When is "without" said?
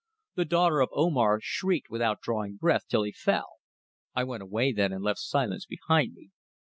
1.91-2.21